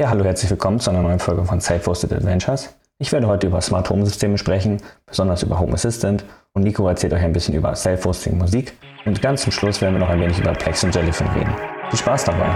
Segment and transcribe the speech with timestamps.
[0.00, 2.74] Ja, hallo, herzlich willkommen zu einer neuen Folge von Self-Hosted Adventures.
[2.96, 7.12] Ich werde heute über Smart Home Systeme sprechen, besonders über Home Assistant und Nico erzählt
[7.12, 8.72] euch ein bisschen über Self-Hosting Musik
[9.04, 11.54] und ganz zum Schluss werden wir noch ein wenig über Plex und Jellyfin reden.
[11.90, 12.48] Viel Spaß dabei!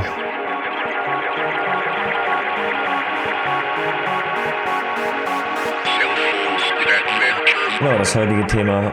[7.79, 8.91] Genau, das heutige Thema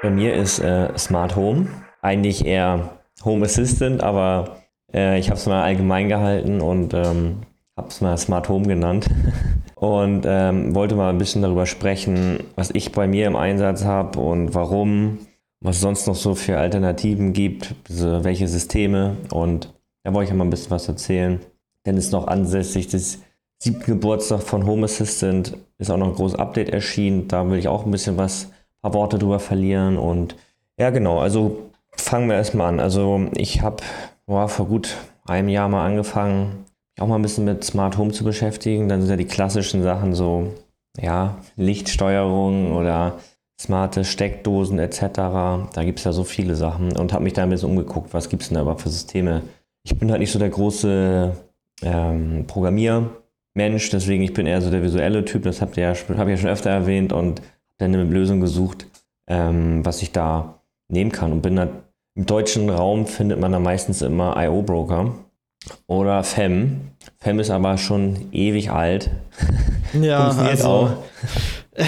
[0.00, 1.68] bei mir ist äh, Smart Home.
[2.00, 2.88] Eigentlich eher
[3.22, 4.62] Home Assistant, aber
[4.94, 7.42] äh, ich habe es mal allgemein gehalten und ähm,
[7.80, 9.08] habe es mal Smart Home genannt
[9.74, 14.20] und ähm, wollte mal ein bisschen darüber sprechen, was ich bei mir im Einsatz habe
[14.20, 15.18] und warum,
[15.60, 19.72] was es sonst noch so für Alternativen gibt, also welche Systeme und
[20.02, 21.40] da wollte ich mal ein bisschen was erzählen.
[21.86, 23.22] Denn es ist noch ansässig des
[23.58, 27.28] siebten Geburtstag von Home Assistant, ist auch noch ein großes Update erschienen.
[27.28, 29.96] Da will ich auch ein bisschen was, ein paar Worte drüber verlieren.
[29.96, 30.36] Und
[30.78, 32.80] ja, genau, also fangen wir erstmal an.
[32.80, 33.82] Also ich habe
[34.26, 36.64] vor gut einem Jahr mal angefangen,
[37.00, 38.88] auch mal ein bisschen mit Smart Home zu beschäftigen.
[38.88, 40.52] Dann sind ja die klassischen Sachen so,
[41.00, 43.18] ja, Lichtsteuerung oder
[43.60, 45.00] smarte Steckdosen etc.
[45.14, 48.28] Da gibt es ja so viele Sachen und habe mich da ein bisschen umgeguckt, was
[48.28, 49.42] gibt es denn da überhaupt für Systeme.
[49.82, 51.32] Ich bin halt nicht so der große
[51.82, 56.30] ähm, Programmiermensch, deswegen ich bin eher so der visuelle Typ, das habt ihr ja, habe
[56.30, 57.42] ich ja schon öfter erwähnt und
[57.78, 58.86] dann eine Lösung gesucht,
[59.26, 61.68] ähm, was ich da nehmen kann und bin da
[62.14, 65.14] im deutschen Raum findet man da meistens immer IO-Broker
[65.86, 66.92] oder FEM.
[67.18, 69.10] FEM ist aber schon ewig alt.
[69.92, 70.90] Ja, funktioniert also, auch.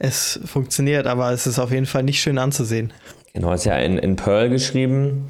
[0.00, 2.92] es funktioniert, aber es ist auf jeden Fall nicht schön anzusehen.
[3.32, 5.28] Genau, ist ja in, in Perl geschrieben.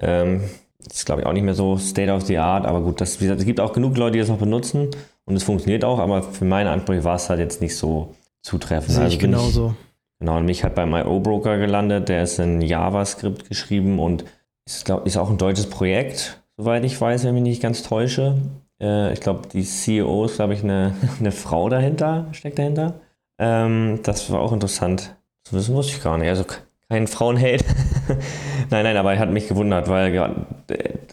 [0.00, 0.42] Ähm,
[0.84, 3.44] ist, glaube ich, auch nicht mehr so State of the Art, aber gut, das, es
[3.44, 4.88] gibt auch genug Leute, die das noch benutzen
[5.26, 8.90] und es funktioniert auch, aber für meine Ansprüche war es halt jetzt nicht so zutreffend.
[8.90, 9.76] Sehe also ich genauso.
[9.78, 14.24] Ich, Genau, und mich hat beim IO-Broker gelandet, der ist in JavaScript geschrieben und
[14.66, 17.82] ist, glaub, ist auch ein deutsches Projekt, soweit ich weiß, wenn ich mich nicht ganz
[17.82, 18.36] täusche.
[18.80, 23.00] Äh, ich glaube, die CEO ist, glaube ich, eine, eine Frau dahinter, steckt dahinter.
[23.38, 25.16] Ähm, das war auch interessant.
[25.44, 26.28] Das wissen wusste ich gar nicht.
[26.28, 26.44] Also
[26.90, 27.64] kein Frauenhate.
[28.70, 30.34] nein, nein, aber er hat mich gewundert, weil ja,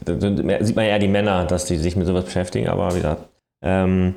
[0.05, 3.29] sieht man ja die Männer, dass die sich mit sowas beschäftigen, aber wie gesagt.
[3.61, 4.15] Ähm,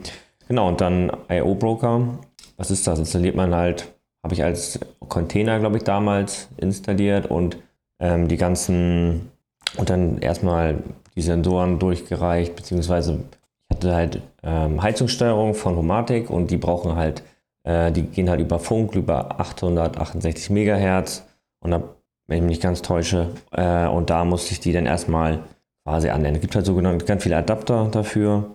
[0.49, 2.19] genau, und dann IO-Broker.
[2.56, 2.99] Was ist das?
[2.99, 3.93] Installiert man halt
[4.28, 4.78] habe ich als
[5.09, 7.56] Container, glaube ich, damals installiert und
[8.00, 9.31] ähm, die ganzen
[9.77, 10.83] und dann erstmal
[11.19, 13.21] die Sensoren durchgereicht, beziehungsweise
[13.69, 17.23] ich hatte halt ähm, Heizungssteuerung von Homatic und die brauchen halt,
[17.65, 21.25] äh, die gehen halt über Funk, über 868 Megahertz
[21.61, 21.83] und da,
[22.27, 25.41] wenn ich mich nicht ganz täusche, äh, und da musste ich die dann erstmal
[25.84, 26.37] quasi anlernen.
[26.37, 28.55] Es gibt halt sogenannte ganz viele Adapter dafür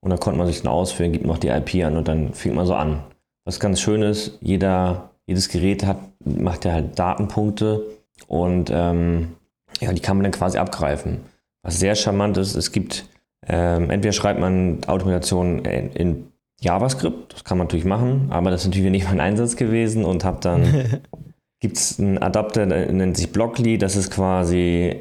[0.00, 2.54] und dann konnte man sich dann ausführen, gibt noch die IP an und dann fängt
[2.54, 3.04] man so an
[3.44, 7.82] was ganz schön ist, jeder, jedes Gerät hat, macht ja halt Datenpunkte
[8.28, 9.34] und ähm,
[9.80, 11.20] ja, die kann man dann quasi abgreifen.
[11.62, 13.06] Was sehr charmant ist, es gibt,
[13.46, 16.28] ähm, entweder schreibt man Automation in, in,
[16.60, 20.24] JavaScript, das kann man natürlich machen, aber das ist natürlich nicht mein Einsatz gewesen und
[20.24, 21.00] habe dann,
[21.60, 24.94] gibt es einen Adapter, der nennt sich Blockly, das ist quasi,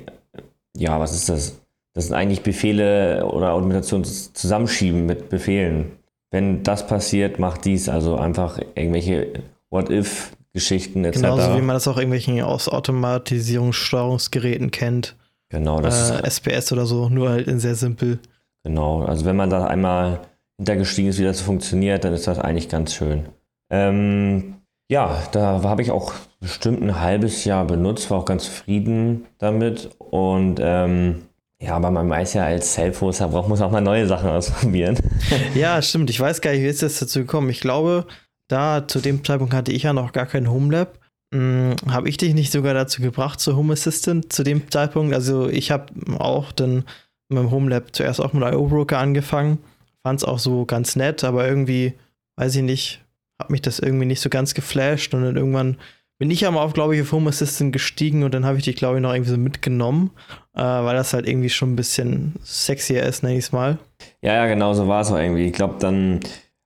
[0.76, 1.62] ja, was ist das?
[1.94, 5.92] Das sind eigentlich Befehle oder Automation zusammenschieben mit Befehlen
[6.32, 7.90] wenn das passiert, macht dies.
[7.90, 11.22] Also einfach irgendwelche What-If-Geschichten etc.
[11.22, 15.16] Genauso wie man das auch irgendwelchen aus Automatisierungssteuerungsgeräten kennt.
[15.52, 18.20] Genau, das äh, SPS oder so, nur halt in sehr simpel.
[18.64, 20.22] Genau, also wenn man da einmal
[20.58, 23.26] hintergestiegen ist, wie das funktioniert, dann ist das eigentlich ganz schön.
[23.70, 24.56] Ähm,
[24.90, 29.90] ja, da habe ich auch bestimmt ein halbes Jahr benutzt, war auch ganz zufrieden damit
[30.00, 31.24] und ähm,
[31.62, 34.98] ja, aber man weiß ja, als Self-Hoster braucht man auch mal neue Sachen ausprobieren.
[35.54, 36.10] ja, stimmt.
[36.10, 37.50] Ich weiß gar nicht, wie ist das dazu gekommen.
[37.50, 38.08] Ich glaube,
[38.48, 40.98] da zu dem Zeitpunkt hatte ich ja noch gar kein Homelab.
[41.34, 45.14] Hm, habe ich dich nicht sogar dazu gebracht, zu Home Assistant zu dem Zeitpunkt?
[45.14, 46.84] Also, ich habe auch dann
[47.30, 49.60] mit dem Homelab zuerst auch mit IO-Broker angefangen.
[50.04, 51.94] Fand es auch so ganz nett, aber irgendwie,
[52.36, 53.02] weiß ich nicht,
[53.40, 55.78] hat mich das irgendwie nicht so ganz geflasht und dann irgendwann
[56.22, 58.76] bin ich mal auf, glaube ich, auf Home Assistant gestiegen und dann habe ich dich,
[58.76, 60.12] glaube ich, noch irgendwie so mitgenommen,
[60.54, 63.80] äh, weil das halt irgendwie schon ein bisschen sexier ist, nenne ich es mal.
[64.22, 65.48] Ja, ja, genau so war es auch irgendwie.
[65.48, 66.20] Ich glaube dann,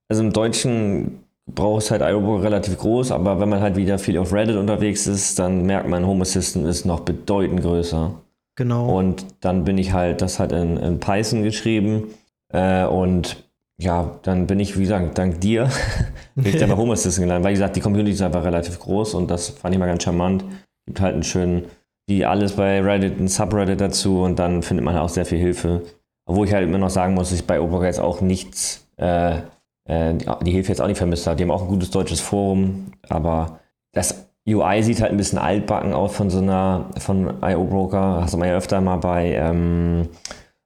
[0.09, 4.18] also im Deutschen braucht es halt iRobot relativ groß, aber wenn man halt wieder viel
[4.18, 8.13] auf Reddit unterwegs ist, dann merkt man, Home Assistant ist noch bedeutend größer.
[8.56, 8.97] Genau.
[8.97, 12.06] Und dann bin ich halt, das hat in, in Python geschrieben
[12.51, 13.45] äh, und
[13.77, 15.69] ja, dann bin ich, wie gesagt, dank dir,
[16.36, 17.44] bin ich dann bei Home Assistant gelandet.
[17.44, 20.03] Weil, wie gesagt, die Community ist einfach relativ groß und das fand ich mal ganz
[20.03, 20.45] charmant.
[20.86, 21.65] Gibt halt einen schönen,
[22.07, 25.81] wie alles bei Reddit, ein Subreddit dazu und dann findet man auch sehr viel Hilfe.
[26.27, 29.39] Obwohl ich halt immer noch sagen muss, dass ich bei Oberga jetzt auch nichts, äh,
[29.85, 31.37] äh, die Hilfe jetzt auch nicht vermisst habe.
[31.37, 33.59] Die haben auch ein gutes deutsches Forum, aber
[33.93, 38.21] das UI sieht halt ein bisschen altbacken aus von so einer, von IO Broker.
[38.21, 40.09] Hast du mal ja öfter mal bei, ähm,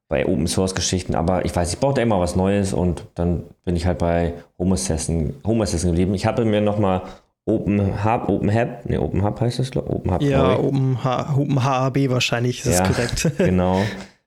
[0.09, 3.75] bei Open Source Geschichten, aber ich weiß, ich brauchte immer was Neues und dann bin
[3.75, 6.13] ich halt bei Home Assistant, Home Assistant geblieben.
[6.13, 7.03] Ich habe mir nochmal
[7.45, 10.21] Open Hub, Open Hub, ne, Open Hub heißt das, Open Hub.
[10.21, 13.31] Ja, Open, H, Open HAB wahrscheinlich, ist ja, korrekt.
[13.37, 13.81] genau.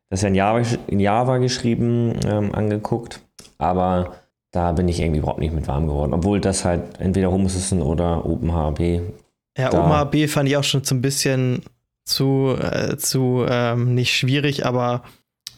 [0.08, 3.20] Das ist ja in Java, in Java geschrieben, ähm, angeguckt,
[3.58, 4.12] aber
[4.52, 7.82] da bin ich irgendwie überhaupt nicht mit warm geworden, obwohl das halt entweder Home Assistant
[7.82, 8.80] oder Open HAB.
[9.58, 11.62] Ja, Open HAB fand ich auch schon so ein bisschen
[12.04, 15.02] zu, äh, zu ähm, nicht schwierig, aber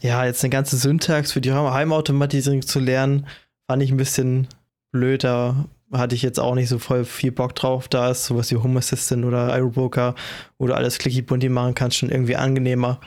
[0.01, 3.27] ja, jetzt eine ganze Syntax für die Heimautomatisierung zu lernen,
[3.67, 4.49] fand ich ein bisschen
[4.93, 5.65] blöder.
[5.93, 7.89] Hatte ich jetzt auch nicht so voll viel Bock drauf.
[7.89, 10.15] Da ist sowas wie Home Assistant oder Aerobroker
[10.59, 13.01] oder alles clicky bunti machen kannst, schon irgendwie angenehmer.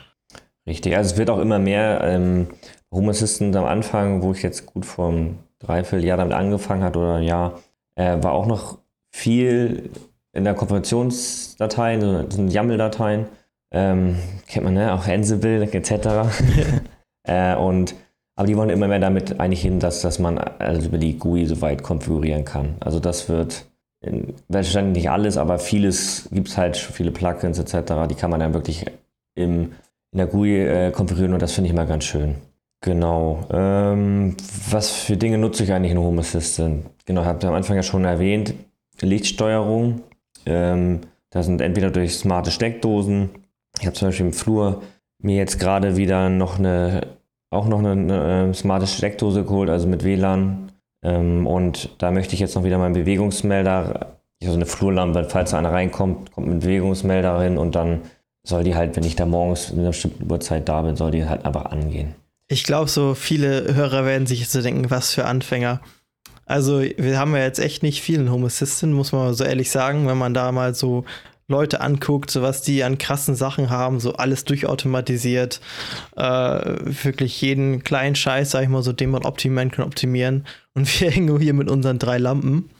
[0.66, 2.48] Richtig, also es wird auch immer mehr ähm,
[2.90, 7.54] Home Assistant am Anfang, wo ich jetzt gut einem Dreivierteljahr damit angefangen hat oder ja,
[7.96, 8.78] äh, war auch noch
[9.10, 9.90] viel
[10.32, 13.26] in der Konfigurationsdateien, so, so YAML-Dateien.
[13.70, 14.16] Ähm,
[14.46, 14.94] kennt man, ne?
[14.94, 15.90] Auch Ansible etc.
[17.24, 17.94] äh, und,
[18.36, 21.44] aber die wollen immer mehr damit eigentlich hin, dass, dass man also über die GUI
[21.46, 22.76] soweit konfigurieren kann.
[22.80, 23.66] Also das wird
[24.00, 28.40] in, wahrscheinlich nicht alles, aber vieles gibt es halt, viele Plugins etc., die kann man
[28.40, 28.86] dann wirklich
[29.34, 29.72] im,
[30.12, 32.36] in der GUI äh, konfigurieren und das finde ich mal ganz schön.
[32.80, 33.46] Genau.
[33.50, 34.36] Ähm,
[34.70, 36.86] was für Dinge nutze ich eigentlich in Home Assistant?
[37.06, 38.54] Genau, habe ich am Anfang ja schon erwähnt.
[39.00, 40.02] Lichtsteuerung.
[40.46, 43.30] Ähm, da sind entweder durch smarte Steckdosen
[43.80, 44.82] ich habe zum Beispiel im Flur
[45.20, 47.06] mir jetzt gerade wieder noch eine,
[47.50, 50.72] auch noch eine, eine, äh, smarte Steckdose geholt, also mit WLAN.
[51.02, 55.58] Ähm, und da möchte ich jetzt noch wieder meinen Bewegungsmelder, also eine Flurlampe, falls da
[55.58, 58.02] einer reinkommt, kommt ein Bewegungsmelder rein und dann
[58.44, 61.26] soll die halt, wenn ich da morgens in einer bestimmten Uhrzeit da bin, soll die
[61.26, 62.14] halt einfach angehen.
[62.48, 65.80] Ich glaube, so viele Hörer werden sich jetzt so denken, was für Anfänger.
[66.46, 70.06] Also, wir haben ja jetzt echt nicht vielen Home Assistant, muss man so ehrlich sagen,
[70.06, 71.04] wenn man da mal so
[71.46, 75.60] Leute anguckt, so was die an krassen Sachen haben, so alles durchautomatisiert,
[76.16, 80.46] äh, wirklich jeden kleinen Scheiß, sag ich mal, so den man optimieren kann, optimieren.
[80.74, 82.70] Und wir hängen hier mit unseren drei Lampen.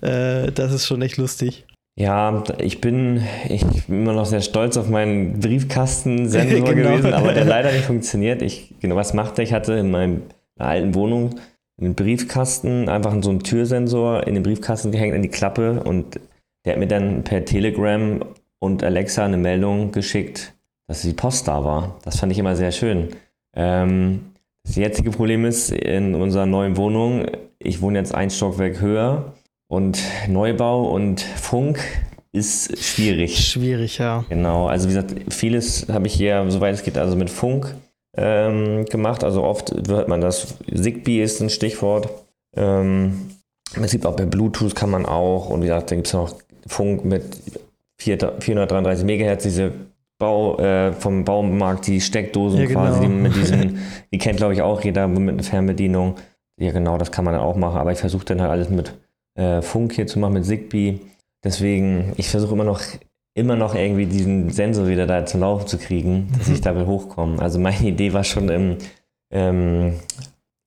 [0.00, 1.66] Äh, das ist schon echt lustig.
[2.00, 6.94] Ja, ich bin, ich bin immer noch sehr stolz auf meinen Briefkastensensor genau.
[6.94, 8.40] gewesen, aber der leider nicht funktioniert.
[8.40, 9.44] Ich, genau, was macht der?
[9.44, 10.20] Ich hatte in meiner
[10.56, 11.38] alten Wohnung
[11.78, 16.18] einen Briefkasten, einfach so einen Türsensor in den Briefkasten gehängt, in die Klappe und
[16.64, 18.24] der hat mir dann per Telegram
[18.60, 20.54] und Alexa eine Meldung geschickt,
[20.88, 21.98] dass die Post da war.
[22.02, 23.08] Das fand ich immer sehr schön.
[23.54, 24.32] Ähm,
[24.64, 27.26] das jetzige Problem ist, in unserer neuen Wohnung,
[27.58, 29.34] ich wohne jetzt ein Stockwerk höher
[29.70, 31.78] und Neubau und Funk
[32.32, 33.38] ist schwierig.
[33.38, 34.24] Schwierig, ja.
[34.28, 37.72] Genau, also wie gesagt, vieles habe ich hier, soweit es geht, also mit Funk
[38.16, 39.22] ähm, gemacht.
[39.22, 42.08] Also oft hört man das, Zigbee ist ein Stichwort.
[42.56, 43.30] Ähm,
[43.80, 46.34] es gibt auch bei Bluetooth kann man auch, und wie gesagt, da gibt es noch
[46.66, 47.24] Funk mit
[47.98, 49.72] 433 MHz, diese
[50.18, 52.80] Bau, äh, vom Baumarkt, die Steckdosen ja, genau.
[52.80, 53.78] quasi, die, mit diesen,
[54.12, 56.16] die kennt glaube ich auch jeder mit einer Fernbedienung.
[56.58, 58.92] Ja, genau, das kann man dann auch machen, aber ich versuche dann halt alles mit
[59.40, 61.00] äh, Funk hier zu machen, mit Zigbee.
[61.42, 62.80] Deswegen, ich versuche immer noch,
[63.34, 66.54] immer noch irgendwie diesen Sensor wieder da zum Laufen zu kriegen, dass mhm.
[66.54, 67.40] ich da will hochkommen.
[67.40, 68.76] Also meine Idee war schon im,
[69.32, 69.94] ähm,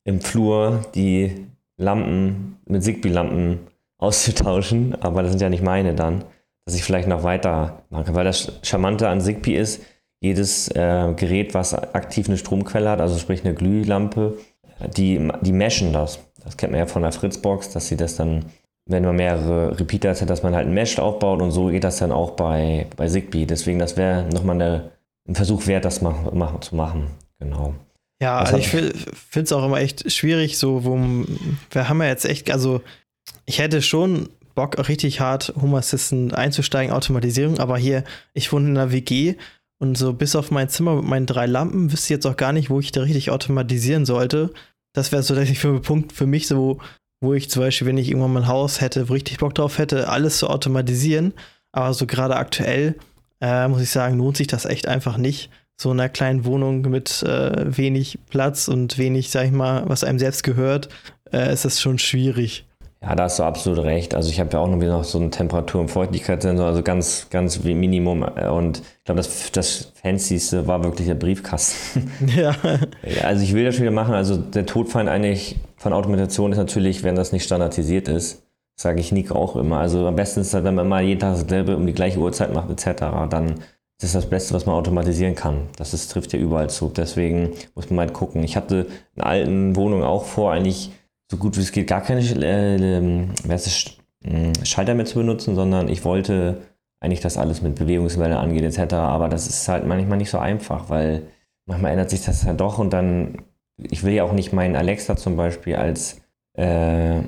[0.04, 1.48] im Flur die
[1.78, 3.60] Lampen mit Zigbee-Lampen
[4.00, 6.24] auszutauschen, aber das sind ja nicht meine dann,
[6.66, 8.16] dass ich vielleicht noch weiter machen kann.
[8.16, 9.82] Weil das Charmante an Zigbee ist,
[10.22, 14.38] jedes äh, Gerät, was aktiv eine Stromquelle hat, also sprich eine Glühlampe,
[14.96, 16.20] die, die meshen das.
[16.44, 18.46] Das kennt man ja von der Fritzbox, dass sie das dann,
[18.86, 21.98] wenn man mehrere Repeaters hat, dass man halt ein Mesh aufbaut und so geht das
[21.98, 23.46] dann auch bei, bei Zigbee.
[23.46, 24.92] Deswegen, das wäre nochmal eine,
[25.28, 27.08] ein Versuch wert, das mach, mach, zu machen.
[27.40, 27.74] Genau.
[28.22, 28.94] Ja, also ich finde
[29.34, 30.98] es auch immer echt schwierig, so, wo
[31.72, 32.82] wir haben ja jetzt echt, also
[33.46, 38.78] ich hätte schon Bock, richtig hart Home Assistant einzusteigen, Automatisierung, aber hier, ich wohne in
[38.78, 39.36] einer WG
[39.80, 42.54] und so bis auf mein Zimmer mit meinen drei Lampen wüsste ich jetzt auch gar
[42.54, 44.52] nicht, wo ich da richtig automatisieren sollte.
[44.94, 45.46] Das wäre so der
[45.80, 46.80] Punkt für mich, so,
[47.24, 49.78] wo ich zum Beispiel, wenn ich irgendwann mein Haus hätte, wo ich richtig Bock drauf
[49.78, 51.34] hätte, alles zu automatisieren.
[51.72, 52.96] Aber so gerade aktuell,
[53.40, 55.50] äh, muss ich sagen, lohnt sich das echt einfach nicht.
[55.78, 60.04] So in einer kleinen Wohnung mit äh, wenig Platz und wenig, sag ich mal, was
[60.04, 60.90] einem selbst gehört,
[61.32, 62.66] äh, ist das schon schwierig.
[63.02, 64.16] Ja, da hast du absolut recht.
[64.16, 67.28] Also ich habe ja auch noch wieder noch so einen Temperatur- und Feuchtigkeitssensor, also ganz,
[67.30, 68.24] ganz wie Minimum.
[68.24, 72.12] Und ich glaube, das, das Fancyste war wirklich der Briefkasten.
[72.36, 72.54] Ja.
[73.04, 73.24] ja.
[73.24, 74.14] Also ich will das wieder machen.
[74.14, 78.44] Also der Todfeind eigentlich von Automation ist natürlich, wenn das nicht standardisiert ist,
[78.76, 79.80] sage ich Nick auch immer.
[79.80, 82.54] Also am besten ist halt, wenn man mal jeden Tag dasselbe um die gleiche Uhrzeit
[82.54, 83.56] macht etc., dann
[83.98, 85.68] ist das das Beste, was man automatisieren kann.
[85.76, 86.88] Das ist, trifft ja überall zu.
[86.90, 88.44] Deswegen muss man mal gucken.
[88.44, 90.92] Ich hatte in alten Wohnungen auch vor, eigentlich
[91.30, 93.34] so gut wie es geht gar keine äh, ähm,
[94.64, 96.62] Schalter mehr zu benutzen, sondern ich wollte
[97.02, 98.94] eigentlich, dass alles mit Bewegungswelle angeht etc.
[98.94, 101.24] Aber das ist halt manchmal nicht so einfach, weil
[101.66, 103.42] manchmal ändert sich das ja doch und dann,
[103.78, 106.22] ich will ja auch nicht meinen Alexa zum Beispiel als,
[106.54, 107.22] äh,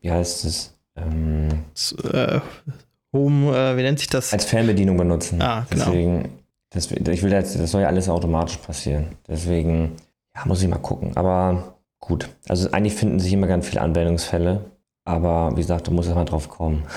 [0.00, 0.78] wie heißt es?
[0.96, 2.40] Ähm, das, äh,
[3.12, 4.32] Home, äh, wie nennt sich das?
[4.32, 5.42] Als Fernbedienung benutzen.
[5.42, 5.86] Ah, genau.
[5.86, 6.38] Deswegen,
[6.70, 9.16] das, ich will jetzt, das soll ja alles automatisch passieren.
[9.26, 9.96] Deswegen,
[10.36, 11.16] ja, muss ich mal gucken.
[11.16, 12.28] Aber gut.
[12.48, 14.64] Also eigentlich finden sich immer ganz viele Anwendungsfälle.
[15.04, 16.84] Aber wie gesagt, du musst erstmal drauf kommen.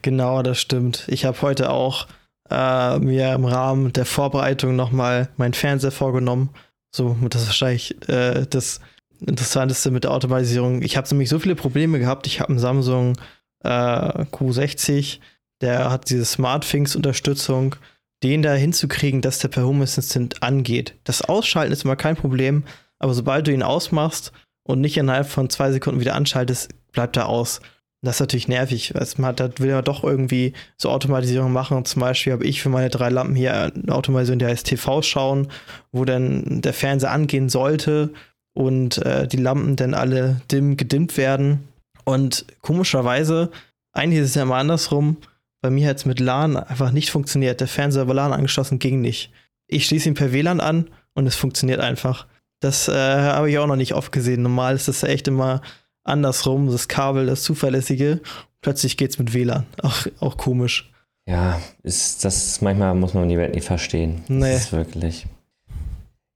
[0.00, 1.04] Genau, das stimmt.
[1.08, 2.06] Ich habe heute auch
[2.48, 6.48] äh, mir im Rahmen der Vorbereitung nochmal meinen Fernseher vorgenommen.
[6.90, 8.80] So, das ist wahrscheinlich äh, das
[9.20, 10.82] Interessanteste mit der Automatisierung.
[10.82, 12.26] Ich habe nämlich so viele Probleme gehabt.
[12.26, 13.16] Ich habe einen Samsung
[13.64, 15.18] äh, Q60,
[15.60, 17.76] der hat diese SmartThings-Unterstützung.
[18.24, 20.96] Den da hinzukriegen, dass der per Home Assistant angeht.
[21.04, 22.64] Das Ausschalten ist immer kein Problem,
[22.98, 24.32] aber sobald du ihn ausmachst
[24.64, 27.60] und nicht innerhalb von zwei Sekunden wieder anschaltest, bleibt er aus.
[28.02, 28.94] Das ist natürlich nervig.
[28.94, 31.84] Also man das will ja doch irgendwie so Automatisierung machen.
[31.84, 35.48] Zum Beispiel habe ich für meine drei Lampen hier eine Automatisierung, die heißt TV schauen,
[35.90, 38.10] wo dann der Fernseher angehen sollte
[38.54, 41.68] und äh, die Lampen dann alle dimm gedimmt werden.
[42.04, 43.50] Und komischerweise,
[43.92, 45.16] eigentlich ist es ja immer andersrum.
[45.60, 47.60] Bei mir hat es mit LAN einfach nicht funktioniert.
[47.60, 49.32] Der Fernseher war LAN angeschlossen, ging nicht.
[49.66, 52.26] Ich schließe ihn per WLAN an und es funktioniert einfach.
[52.60, 54.42] Das äh, habe ich auch noch nicht oft gesehen.
[54.42, 55.60] Normal ist das echt immer
[56.08, 58.20] andersrum, das Kabel, das zuverlässige.
[58.60, 59.66] Plötzlich geht es mit WLAN.
[59.82, 60.90] Auch, auch komisch.
[61.28, 64.22] Ja, ist, das manchmal muss man die Welt nicht verstehen.
[64.28, 64.52] Nee.
[64.52, 65.26] Das ist wirklich.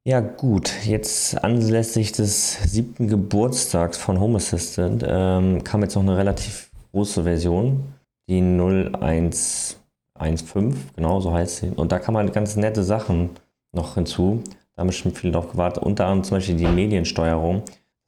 [0.05, 0.71] Ja, gut.
[0.85, 7.23] Jetzt anlässlich des siebten Geburtstags von Home Assistant ähm, kam jetzt noch eine relativ große
[7.23, 7.95] Version,
[8.29, 11.71] die 0115, genau so heißt sie.
[11.71, 13.31] Und da kann man ganz nette Sachen
[13.73, 14.43] noch hinzu.
[14.75, 15.83] Da haben bestimmt viele drauf gewartet.
[15.83, 17.63] Unter anderem zum Beispiel die Mediensteuerung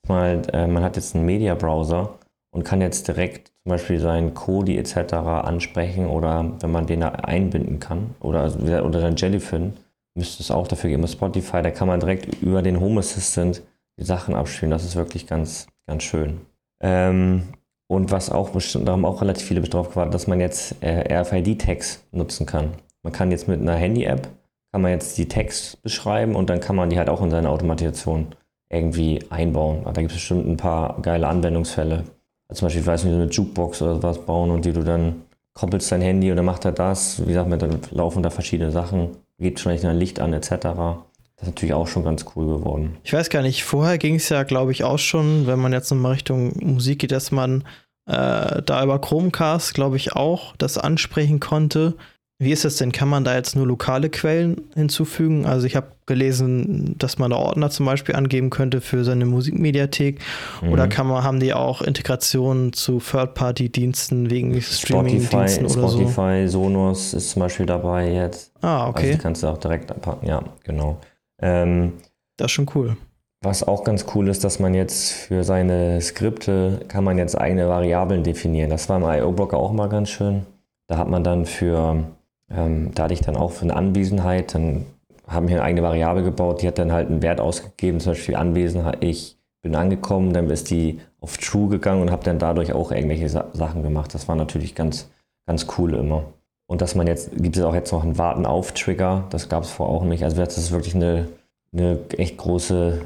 [0.09, 2.19] mal, äh, man hat jetzt einen Media-Browser
[2.51, 5.15] und kann jetzt direkt zum Beispiel seinen Kodi etc.
[5.15, 9.75] ansprechen oder wenn man den einbinden kann oder, also, oder dann Jellyfin,
[10.15, 11.07] müsste es auch dafür geben.
[11.09, 13.63] Spotify, da kann man direkt über den Home Assistant
[13.99, 14.71] die Sachen abspielen.
[14.71, 16.41] Das ist wirklich ganz, ganz schön.
[16.81, 17.43] Ähm,
[17.89, 21.13] und was auch bestimmt, da haben auch relativ viele drauf gewartet, dass man jetzt äh,
[21.21, 22.75] RFID-Tags nutzen kann.
[23.03, 24.29] Man kann jetzt mit einer Handy-App,
[24.73, 27.51] kann man jetzt die Tags beschreiben und dann kann man die halt auch in seine
[27.51, 28.35] Automatisation
[28.75, 29.83] irgendwie einbauen.
[29.85, 32.05] Da gibt es bestimmt ein paar geile Anwendungsfälle.
[32.49, 35.23] Also zum Beispiel, ich weiß nicht, eine Jukebox oder was bauen und die du dann
[35.55, 37.21] koppelst dein Handy und dann macht er das.
[37.23, 40.51] Wie gesagt, dann laufen da verschiedene Sachen, geht schon ein Licht an etc.
[40.51, 42.97] Das ist natürlich auch schon ganz cool geworden.
[43.05, 45.91] Ich weiß gar nicht, vorher ging es ja, glaube ich, auch schon, wenn man jetzt
[45.91, 47.65] nochmal Richtung Musik geht, dass man
[48.07, 51.95] äh, da über Chromecast, glaube ich, auch das ansprechen konnte.
[52.39, 52.91] Wie ist das denn?
[52.91, 55.47] Kann man da jetzt nur lokale Quellen hinzufügen?
[55.47, 60.19] Also ich habe gelesen, dass man da Ordner zum Beispiel angeben könnte für seine Musikmediathek.
[60.61, 60.73] Mhm.
[60.73, 66.01] Oder kann man, haben die auch Integrationen zu Third-Party-Diensten wegen Streaming-Diensten oder so?
[66.01, 68.53] Spotify, Sonos ist zum Beispiel dabei jetzt.
[68.63, 69.03] Ah, okay.
[69.03, 70.99] Also die kannst du auch direkt abpacken, ja, genau.
[71.41, 71.93] Ähm,
[72.37, 72.97] das ist schon cool.
[73.43, 77.69] Was auch ganz cool ist, dass man jetzt für seine Skripte kann man jetzt eigene
[77.69, 78.71] Variablen definieren.
[78.71, 80.47] Das war im IO-Blocker auch mal ganz schön.
[80.87, 82.05] Da hat man dann für
[82.51, 84.87] ähm, da hatte ich dann auch für eine Anwesenheit, dann
[85.27, 88.37] haben wir eine eigene Variable gebaut, die hat dann halt einen Wert ausgegeben, zum Beispiel
[88.37, 92.93] Anwesenheit, ich bin angekommen, dann ist die auf True gegangen und habe dann dadurch auch
[92.93, 94.15] irgendwelche Sa Sachen gemacht.
[94.15, 95.11] Das war natürlich ganz,
[95.47, 96.25] ganz cool immer.
[96.67, 99.65] Und dass man jetzt, gibt es auch jetzt noch einen Warten auf Trigger, das gab
[99.65, 100.23] es vorher auch nicht.
[100.23, 101.29] Also das ist wirklich eine,
[101.73, 103.01] eine echt große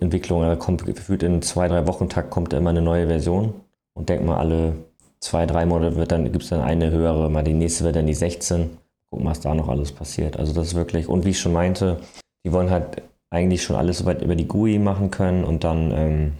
[0.00, 0.42] Entwicklung.
[0.42, 3.54] Da kommt gefühlt in zwei, drei Wochen Tag kommt immer eine neue Version.
[3.94, 4.74] Und denk mal, alle
[5.20, 8.06] zwei, drei Monate wird dann, gibt es dann eine höhere, mal die nächste wird dann
[8.06, 8.70] die 16
[9.12, 10.38] gucken, was da noch alles passiert.
[10.38, 12.00] Also das ist wirklich, und wie ich schon meinte,
[12.44, 16.32] die wollen halt eigentlich schon alles soweit über die GUI machen können und dann, ähm,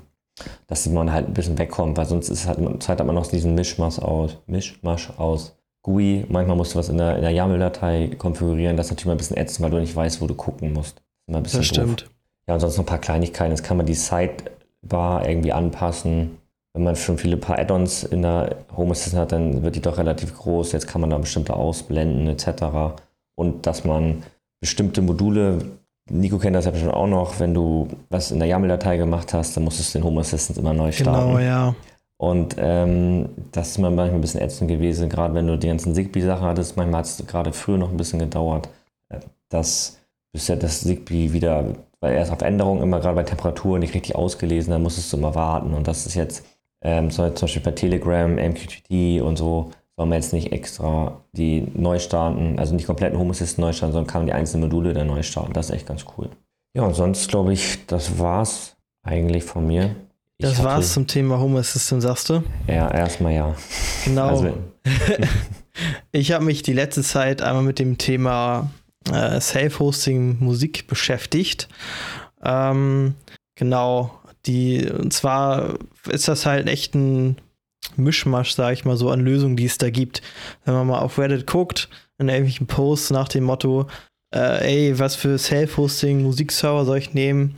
[0.67, 3.55] dass man halt ein bisschen wegkommt, weil sonst ist halt, Zeit hat man noch diesen
[3.55, 6.25] Mischmasch aus, Mischmasch aus GUI.
[6.29, 8.77] Manchmal musst du was in der, in der YAML-Datei konfigurieren.
[8.77, 11.03] Das ist natürlich mal ein bisschen ätzend, weil du nicht weißt, wo du gucken musst.
[11.27, 12.11] Das, das stimmt.
[12.47, 13.53] Ja, und sonst noch ein paar Kleinigkeiten.
[13.53, 16.39] Jetzt kann man die Sidebar irgendwie anpassen
[16.75, 19.99] wenn man schon viele paar Add-ons in der Home Assistant hat, dann wird die doch
[19.99, 20.73] relativ groß.
[20.73, 22.95] Jetzt kann man da bestimmte ausblenden etc.
[23.35, 24.23] Und dass man
[24.61, 25.59] bestimmte Module,
[26.11, 29.57] Nico kennt das ja schon auch noch, wenn du was in der YAML-Datei gemacht hast,
[29.57, 31.29] dann musstest du den Home Assistant immer neu starten.
[31.29, 31.75] Genau, ja.
[32.17, 36.47] Und ähm, das ist manchmal ein bisschen ätzend gewesen, gerade wenn du die ganzen Zigbee-Sachen
[36.47, 36.77] hattest.
[36.77, 38.69] Manchmal hat es gerade früher noch ein bisschen gedauert,
[39.09, 39.99] äh, dass
[40.33, 44.15] bis ja das Zigbee wieder, weil erst auf Änderungen immer gerade bei Temperaturen nicht richtig
[44.15, 45.75] ausgelesen, dann musstest du immer warten.
[45.75, 46.45] Und das ist jetzt
[46.83, 51.99] ähm, zum Beispiel bei Telegram, MQTT und so, soll man jetzt nicht extra die neu
[51.99, 55.23] starten, also nicht kompletten Home Assistant neu starten, sondern kann die einzelnen Module dann neu
[55.23, 55.53] starten.
[55.53, 56.31] Das ist echt ganz cool.
[56.75, 59.95] Ja, und sonst glaube ich, das war's eigentlich von mir.
[60.39, 62.43] Ich das hatte, war's zum Thema Home Assistant, sagst du?
[62.67, 63.55] Ja, erstmal ja.
[64.05, 64.29] Genau.
[64.29, 64.57] Also,
[66.13, 68.71] ich habe mich die letzte Zeit einmal mit dem Thema
[69.13, 71.69] äh, Self-Hosting Musik beschäftigt.
[72.43, 73.15] Ähm,
[73.55, 77.37] genau, die, und zwar ist das halt echt ein
[77.97, 80.23] Mischmasch, sag ich mal so, an Lösungen, die es da gibt.
[80.65, 83.89] Wenn man mal auf Reddit guckt, in irgendwelchen Posts nach dem Motto,
[84.35, 87.57] äh, ey, was für Self-Hosting Musikserver soll ich nehmen?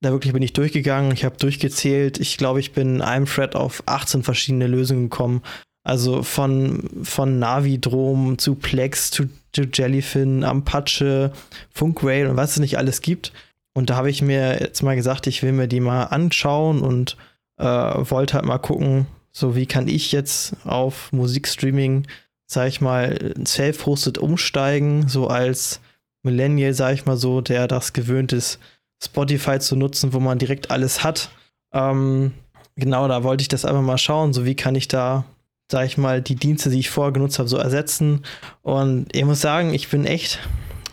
[0.00, 2.18] Da wirklich bin ich durchgegangen, ich habe durchgezählt.
[2.18, 5.42] Ich glaube, ich bin in einem Thread auf 18 verschiedene Lösungen gekommen.
[5.84, 11.32] Also von, von Navidrom zu Plex zu, zu Jellyfin, Apache,
[11.72, 13.32] Funkrail und was es nicht alles gibt.
[13.74, 17.16] Und da habe ich mir jetzt mal gesagt, ich will mir die mal anschauen und
[17.58, 22.06] äh, wollte halt mal gucken, so wie kann ich jetzt auf Musikstreaming,
[22.46, 25.80] sag ich mal, self-hosted umsteigen, so als
[26.22, 28.58] Millennial, sag ich mal so, der das gewöhnt ist,
[29.02, 31.30] Spotify zu nutzen, wo man direkt alles hat.
[31.72, 32.32] Ähm,
[32.76, 35.24] genau, da wollte ich das einfach mal schauen, so wie kann ich da,
[35.70, 38.22] sag ich mal, die Dienste, die ich vorher genutzt habe, so ersetzen.
[38.60, 40.38] Und ich muss sagen, ich bin echt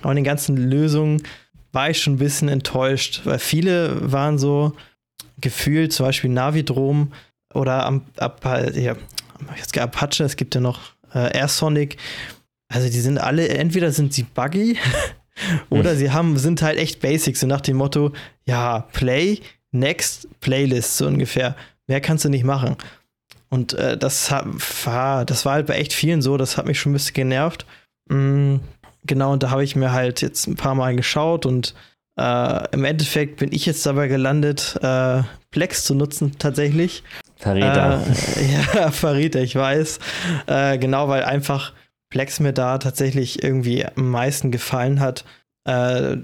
[0.01, 1.21] an den ganzen Lösungen
[1.71, 4.73] war ich schon ein bisschen enttäuscht, weil viele waren so
[5.39, 7.13] gefühlt, zum Beispiel Navidrom
[7.53, 8.41] oder am, ab,
[8.73, 8.95] ja,
[9.77, 10.79] Apache, es gibt ja noch
[11.13, 11.97] äh, Air Sonic.
[12.71, 14.77] Also die sind alle, entweder sind sie buggy
[15.69, 15.97] oder hm.
[15.97, 18.13] sie haben, sind halt echt Basics, so nach dem Motto,
[18.45, 19.39] ja, Play,
[19.71, 21.55] Next, Playlist, so ungefähr.
[21.87, 22.75] Mehr kannst du nicht machen.
[23.49, 26.91] Und äh, das, war, das war halt bei echt vielen so, das hat mich schon
[26.91, 27.65] ein bisschen genervt.
[28.09, 28.57] Mm,
[29.09, 31.73] Genau, und da habe ich mir halt jetzt ein paar Mal geschaut und
[32.15, 37.01] äh, im Endeffekt bin ich jetzt dabei gelandet, äh, Plex zu nutzen tatsächlich.
[37.35, 38.05] Verräter.
[38.37, 39.97] Äh, ja, Verräter, ich weiß.
[40.45, 41.73] Äh, genau, weil einfach
[42.11, 45.25] Plex mir da tatsächlich irgendwie am meisten gefallen hat.
[45.65, 46.17] Äh,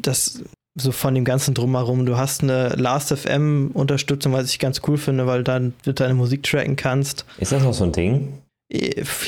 [0.00, 0.42] das
[0.74, 2.06] so von dem ganzen Drumherum.
[2.06, 6.76] Du hast eine Last.fm-Unterstützung, was ich ganz cool finde, weil dann du deine Musik tracken
[6.76, 7.26] kannst.
[7.36, 8.38] Ist das noch so ein Ding?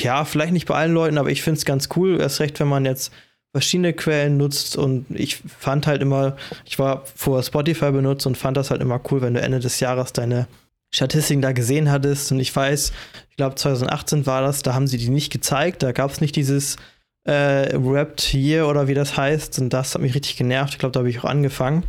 [0.01, 2.67] Ja, vielleicht nicht bei allen Leuten, aber ich finde es ganz cool, erst recht, wenn
[2.67, 3.11] man jetzt
[3.51, 6.35] verschiedene Quellen nutzt und ich fand halt immer,
[6.65, 9.79] ich war vor Spotify benutzt und fand das halt immer cool, wenn du Ende des
[9.79, 10.47] Jahres deine
[10.93, 12.31] Statistiken da gesehen hattest.
[12.31, 12.91] Und ich weiß,
[13.29, 16.35] ich glaube 2018 war das, da haben sie die nicht gezeigt, da gab es nicht
[16.35, 16.75] dieses
[17.23, 19.59] äh, Wrapped Year oder wie das heißt.
[19.59, 21.83] Und das hat mich richtig genervt, ich glaube, da habe ich auch angefangen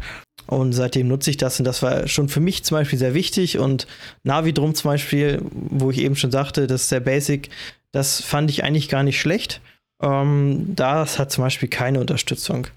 [0.47, 3.59] und seitdem nutze ich das und das war schon für mich zum Beispiel sehr wichtig.
[3.59, 3.87] Und
[4.23, 7.51] Navi drum zum Beispiel, wo ich eben schon sagte, das ist sehr basic,
[7.93, 9.61] das fand ich eigentlich gar nicht schlecht.
[10.03, 12.69] Ähm, das hat zum Beispiel keine Unterstützung.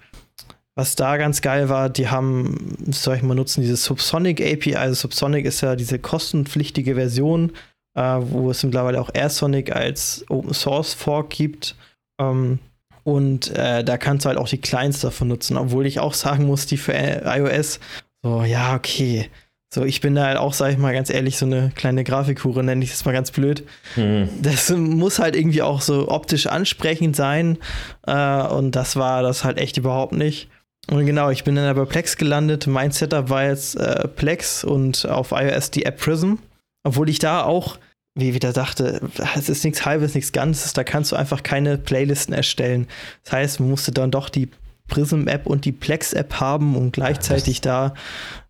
[0.76, 4.76] Was da ganz geil war, die haben, soll ich mal nutzen, diese Subsonic API.
[4.76, 7.52] Also Subsonic ist ja diese kostenpflichtige Version,
[7.94, 11.76] äh, wo es mittlerweile auch AirSonic als Open Source Fork gibt.
[12.20, 12.60] Ähm,
[13.04, 16.46] und äh, da kannst du halt auch die Clients davon nutzen, obwohl ich auch sagen
[16.46, 17.80] muss, die für iOS,
[18.22, 19.30] so, ja, okay.
[19.72, 22.64] So, ich bin da halt auch, sag ich mal ganz ehrlich, so eine kleine Grafikhure,
[22.64, 23.64] nenne ich das mal ganz blöd.
[23.94, 24.28] Mhm.
[24.42, 27.56] Das muss halt irgendwie auch so optisch ansprechend sein.
[28.04, 30.48] Äh, und das war das halt echt überhaupt nicht.
[30.90, 32.66] Und genau, ich bin dann bei Plex gelandet.
[32.66, 36.34] Mein Setup war jetzt äh, Plex und auf iOS die App Prism.
[36.82, 37.78] Obwohl ich da auch
[38.20, 39.00] wie wieder dachte,
[39.36, 42.86] es ist nichts Halbes, nichts Ganzes, da kannst du einfach keine Playlisten erstellen.
[43.24, 44.50] Das heißt, man musste dann doch die
[44.88, 47.94] Prism-App und die Plex-App haben, um gleichzeitig da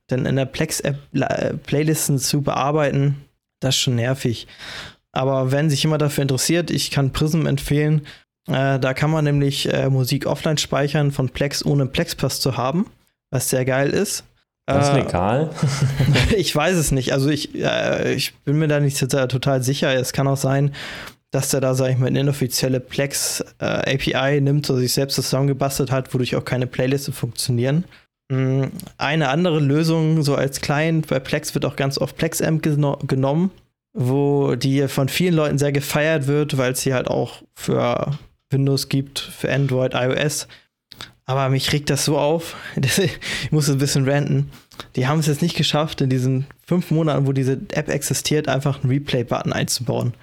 [0.09, 3.25] dann in der Plex-App äh, Playlisten zu bearbeiten.
[3.61, 4.49] Das ist schon nervig.
[5.13, 8.07] Aber wenn sich jemand dafür interessiert, ich kann Prism empfehlen.
[8.49, 12.87] Äh, da kann man nämlich äh, Musik offline speichern von Plex, ohne Plexpass zu haben,
[13.31, 14.25] was sehr geil ist.
[14.75, 15.51] Das ist legal?
[16.37, 17.13] ich weiß es nicht.
[17.13, 19.95] Also ich, äh, ich bin mir da nicht total sicher.
[19.95, 20.73] Es kann auch sein,
[21.31, 25.15] dass der da, sag ich mal, eine inoffizielle Plex äh, API nimmt, so sich selbst
[25.15, 27.85] zusammengebastelt hat, wodurch auch keine Playlisten funktionieren.
[28.31, 28.65] Mm,
[28.99, 33.51] eine andere Lösung, so als Client bei Plex, wird auch ganz oft PlexAmp geno genommen,
[33.93, 38.19] wo die von vielen Leuten sehr gefeiert wird, weil es sie halt auch für
[38.51, 40.49] Windows gibt, für Android, iOS
[41.31, 42.57] aber mich regt das so auf.
[42.77, 44.51] ich muss ein bisschen ranten.
[44.97, 48.83] Die haben es jetzt nicht geschafft, in diesen fünf Monaten, wo diese App existiert, einfach
[48.83, 50.15] einen Replay-Button einzubauen.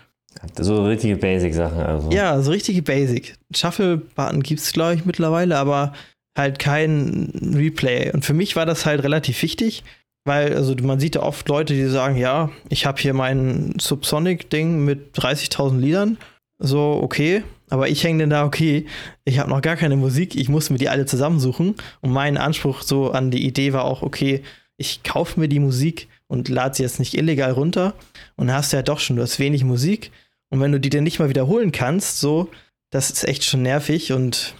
[0.59, 2.11] So richtige Basic-Sachen also.
[2.11, 3.35] Ja, so richtige Basic.
[3.55, 5.93] Shuffle-Button gibt es, glaube ich, mittlerweile, aber
[6.37, 8.11] halt kein Replay.
[8.11, 9.83] Und für mich war das halt relativ wichtig,
[10.25, 14.83] weil also man sieht ja oft Leute, die sagen, ja, ich habe hier mein Subsonic-Ding
[14.85, 16.17] mit 30.000 Liedern.
[16.59, 18.85] So, okay, aber ich hänge denn da, okay,
[19.25, 21.75] ich habe noch gar keine Musik, ich muss mir die alle zusammensuchen.
[22.01, 24.41] Und mein Anspruch so an die Idee war auch, okay,
[24.77, 27.93] ich kaufe mir die Musik und lade sie jetzt nicht illegal runter.
[28.35, 30.11] Und dann hast du ja doch schon, du hast wenig Musik.
[30.49, 32.49] Und wenn du die dann nicht mal wiederholen kannst, so,
[32.89, 34.13] das ist echt schon nervig.
[34.13, 34.55] Und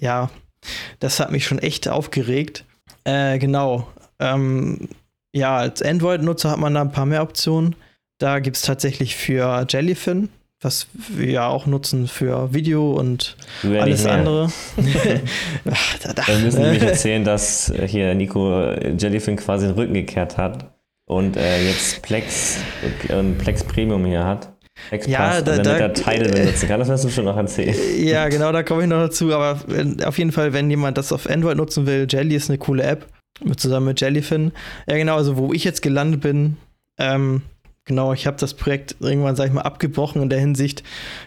[0.00, 0.30] ja,
[0.98, 2.64] das hat mich schon echt aufgeregt.
[3.04, 3.88] Äh, genau.
[4.18, 4.88] Ähm,
[5.34, 7.76] ja, als Android-Nutzer hat man da ein paar mehr Optionen.
[8.18, 10.28] Da gibt es tatsächlich für Jellyfin
[10.62, 14.50] was wir ja auch nutzen für Video und alles andere.
[15.70, 16.22] Ach, da, da.
[16.26, 20.72] Dann müssen wir nämlich erzählen, dass hier Nico Jellyfin quasi den Rücken gekehrt hat
[21.06, 22.58] und äh, jetzt Plex,
[23.08, 24.52] äh, Plex Premium hier hat.
[24.88, 26.80] Plex ja, da, damit da, er Tidal benutzen kann.
[26.80, 27.76] Das wirst du schon noch erzählen.
[27.98, 29.32] Ja, genau, da komme ich noch dazu.
[29.32, 29.60] Aber
[30.04, 33.06] auf jeden Fall, wenn jemand das auf Android nutzen will, Jelly ist eine coole App.
[33.56, 34.52] Zusammen mit Jellyfin.
[34.86, 36.58] Ja, genau, also wo ich jetzt gelandet bin,
[36.98, 37.42] ähm,
[37.84, 40.82] genau, ich habe das Projekt irgendwann, sag ich mal, abgebrochen in der Hinsicht,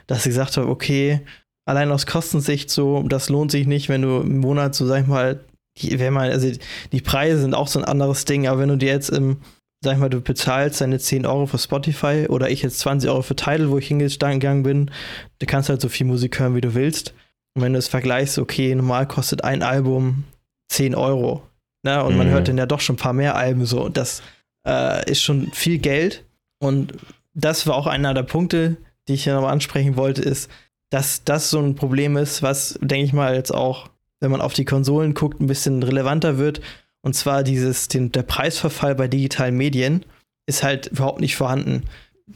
[0.07, 1.21] dass ich gesagt habe, okay,
[1.65, 5.07] allein aus Kostensicht so, das lohnt sich nicht, wenn du im Monat so, sag ich
[5.07, 5.43] mal,
[5.81, 6.49] wenn man, also
[6.91, 9.37] die Preise sind auch so ein anderes Ding, aber wenn du dir jetzt im
[9.85, 13.21] sag ich mal, du bezahlst deine 10 Euro für Spotify oder ich jetzt 20 Euro
[13.21, 14.91] für Tidal, wo ich hingegangen bin,
[15.39, 17.13] du kannst halt so viel Musik hören, wie du willst.
[17.55, 20.25] Und wenn du es vergleichst, okay, normal kostet ein Album
[20.69, 21.43] 10 Euro.
[21.83, 22.03] Ne?
[22.03, 22.17] Und mhm.
[22.17, 23.83] man hört dann ja doch schon ein paar mehr Alben so.
[23.83, 24.21] Und das
[24.67, 26.25] äh, ist schon viel Geld.
[26.59, 26.93] Und
[27.33, 30.49] das war auch einer der Punkte, die ich ja nochmal ansprechen wollte, ist,
[30.89, 33.89] dass das so ein Problem ist, was, denke ich mal, jetzt auch,
[34.19, 36.61] wenn man auf die Konsolen guckt, ein bisschen relevanter wird
[37.05, 40.03] und zwar dieses, den, der Preisverfall bei digitalen Medien
[40.47, 41.83] ist halt überhaupt nicht vorhanden.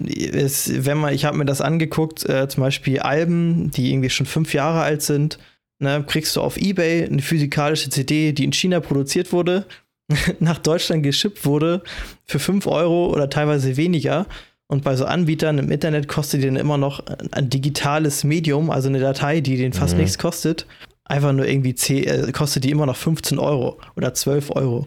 [0.08, 4.28] Es, wenn man, ich habe mir das angeguckt, äh, zum Beispiel Alben, die irgendwie schon
[4.28, 5.40] fünf Jahre alt sind,
[5.80, 9.66] ne, kriegst du auf Ebay eine physikalische CD, die in China produziert wurde,
[10.40, 11.82] nach Deutschland geschippt wurde,
[12.26, 14.26] für fünf Euro oder teilweise weniger.
[14.68, 18.88] Und bei so Anbietern im Internet kostet die dann immer noch ein digitales Medium, also
[18.88, 20.02] eine Datei, die den fast mhm.
[20.02, 20.68] nichts kostet
[21.10, 24.86] einfach nur irgendwie 10, äh, kostet die immer noch 15 Euro oder 12 Euro.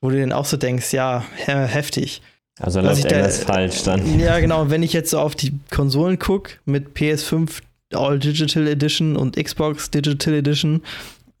[0.00, 2.22] Wo du dann auch so denkst, ja, heftig.
[2.60, 4.18] Also läuft irgendwas da, falsch dann.
[4.20, 4.70] Ja, genau.
[4.70, 7.60] Wenn ich jetzt so auf die Konsolen gucke mit PS5
[7.94, 10.82] All Digital Edition und Xbox Digital Edition,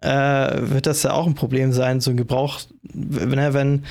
[0.04, 2.60] wird das ja auch ein Problem sein, so ein Gebrauch,
[2.92, 3.84] wenn, wenn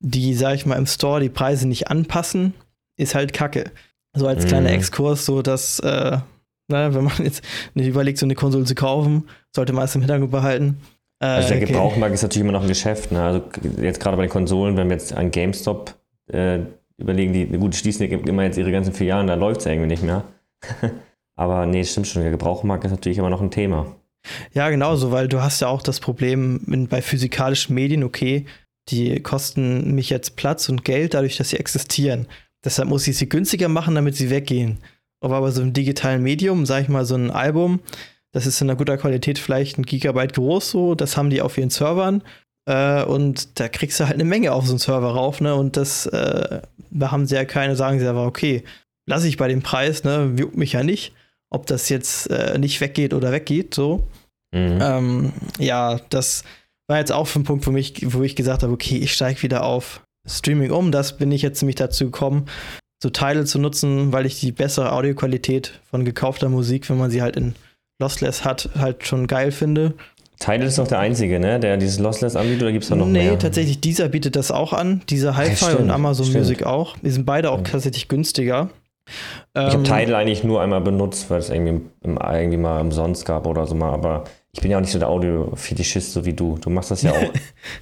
[0.00, 2.54] die, sag ich mal, im Store die Preise nicht anpassen,
[2.96, 3.70] ist halt Kacke.
[4.16, 4.74] So als kleiner mm.
[4.74, 6.18] Exkurs, so dass äh,
[6.70, 7.42] Ne, wenn man jetzt
[7.74, 10.80] nicht überlegt, so eine Konsole zu kaufen, sollte man es im Hintergrund behalten.
[11.18, 13.10] Äh, also der Gebrauchmarkt ist natürlich immer noch ein Geschäft.
[13.10, 13.22] Ne?
[13.22, 13.42] Also
[13.80, 15.94] jetzt gerade bei den Konsolen, wenn wir jetzt an GameStop
[16.30, 16.60] äh,
[16.98, 20.02] überlegen, die gut die schließen immer jetzt ihre ganzen Filialen, da läuft es irgendwie nicht
[20.02, 20.24] mehr.
[21.36, 23.86] Aber nee, stimmt schon, der Gebrauchmarkt ist natürlich immer noch ein Thema.
[24.54, 28.46] Ja, genau so, weil du hast ja auch das Problem bei physikalischen Medien, okay,
[28.88, 32.26] die kosten mich jetzt Platz und Geld dadurch, dass sie existieren.
[32.64, 34.78] Deshalb muss ich sie günstiger machen, damit sie weggehen.
[35.20, 37.80] Aber so einem digitalen Medium, sag ich mal, so ein Album,
[38.32, 41.58] das ist in einer guter Qualität vielleicht ein Gigabyte groß, so, das haben die auf
[41.58, 42.22] ihren Servern.
[42.66, 45.54] Äh, und da kriegst du halt eine Menge auf so einen Server rauf, ne?
[45.54, 46.60] Und das, äh,
[46.90, 48.62] da haben sie ja keine, sagen sie aber, okay,
[49.06, 50.34] lasse ich bei dem Preis, ne?
[50.38, 51.14] Juckt mich ja nicht,
[51.50, 54.06] ob das jetzt äh, nicht weggeht oder weggeht, so.
[54.52, 54.78] Mhm.
[54.80, 56.44] Ähm, ja, das
[56.88, 59.42] war jetzt auch für ein Punkt für mich, wo ich gesagt habe, okay, ich steige
[59.42, 60.90] wieder auf Streaming um.
[60.92, 62.46] Das bin ich jetzt nämlich dazu gekommen,
[63.02, 67.22] so Teile zu nutzen, weil ich die bessere Audioqualität von gekaufter Musik, wenn man sie
[67.22, 67.54] halt in
[68.00, 69.94] Lossless hat, halt schon geil finde.
[70.38, 73.06] Tidal ist doch der einzige, ne, der dieses Lossless anbietet, oder gibt es da noch
[73.06, 73.32] nee, mehr?
[73.32, 75.02] Nee, tatsächlich, dieser bietet das auch an.
[75.08, 76.44] Dieser Hi-Fi ja, und Amazon stimmt.
[76.44, 76.96] Music auch.
[76.98, 77.64] Die sind beide auch ja.
[77.64, 78.70] tatsächlich günstiger.
[79.54, 83.46] Ich habe ähm, Tidal eigentlich nur einmal benutzt, weil es irgendwie, irgendwie mal umsonst gab
[83.46, 86.58] oder so mal, aber ich bin ja auch nicht so der Audio-Fetischist, so wie du.
[86.58, 87.32] Du machst das ja auch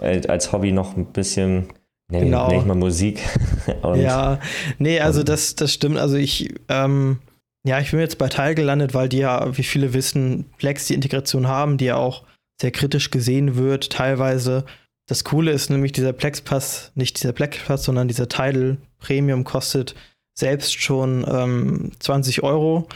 [0.29, 1.69] als Hobby noch ein bisschen
[2.09, 2.49] Nee, genau.
[2.49, 3.21] nicht mal Musik.
[3.97, 4.39] ja,
[4.79, 5.99] nee, also das, das stimmt.
[5.99, 7.19] Also ich, ähm,
[7.67, 10.95] ja, ich bin jetzt bei Teil gelandet, weil die ja, wie viele wissen, Plex die
[10.95, 12.23] Integration haben, die ja auch
[12.61, 14.65] sehr kritisch gesehen wird, teilweise.
[15.09, 19.95] Das Coole ist nämlich, dieser Plex-Pass, nicht dieser Plex-Pass, sondern dieser Tidal Premium kostet
[20.39, 22.89] selbst schon ähm, 20 Euro.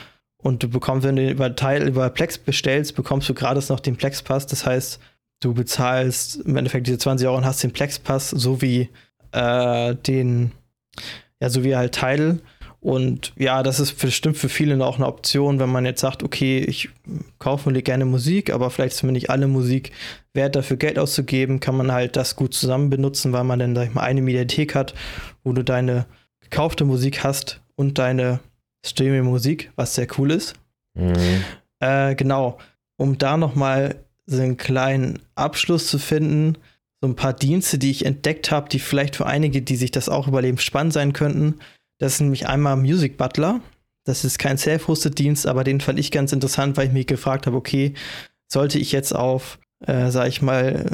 [0.42, 3.96] Und du bekommst, wenn du über Teil über Plex bestellst, bekommst du gratis noch den
[3.96, 4.46] Plex-Pass.
[4.46, 5.00] Das heißt,
[5.40, 8.88] du bezahlst im Endeffekt diese 20 Euro und hast den Plex-Pass sowie
[9.32, 10.52] äh, den,
[11.40, 12.40] ja, sowie halt Tidal.
[12.80, 16.60] Und ja, das ist bestimmt für viele auch eine Option, wenn man jetzt sagt, okay,
[16.60, 16.88] ich
[17.38, 19.92] kaufe mir gerne Musik, aber vielleicht ist mir nicht alle Musik
[20.32, 23.88] wert, dafür Geld auszugeben, kann man halt das gut zusammen benutzen, weil man dann, sag
[23.88, 24.94] ich mal, eine Mediathek hat,
[25.44, 26.06] wo du deine
[26.40, 28.40] gekaufte Musik hast und deine
[28.84, 30.54] Streaming-Musik, was sehr cool ist.
[30.94, 31.44] Mhm.
[31.80, 32.58] Äh, genau,
[32.96, 36.56] um da nochmal so einen kleinen Abschluss zu finden.
[37.00, 40.08] So ein paar Dienste, die ich entdeckt habe, die vielleicht für einige, die sich das
[40.08, 41.58] auch überleben, spannend sein könnten.
[41.98, 43.60] Das ist nämlich einmal Music Butler.
[44.04, 47.56] Das ist kein Self-Hosted-Dienst, aber den fand ich ganz interessant, weil ich mich gefragt habe,
[47.56, 47.94] okay,
[48.46, 50.90] sollte ich jetzt auf, äh, sag ich mal,